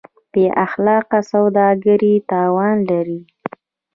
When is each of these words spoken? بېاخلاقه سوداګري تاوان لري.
بېاخلاقه 0.31 1.19
سوداګري 1.31 2.13
تاوان 2.31 2.75
لري. 2.89 3.21